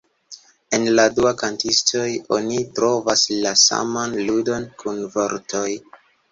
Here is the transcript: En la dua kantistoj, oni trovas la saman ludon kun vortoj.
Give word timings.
En 0.77 0.87
la 0.99 1.03
dua 1.19 1.33
kantistoj, 1.41 2.07
oni 2.39 2.59
trovas 2.81 3.27
la 3.45 3.53
saman 3.67 4.19
ludon 4.25 4.69
kun 4.83 5.01
vortoj. 5.21 5.67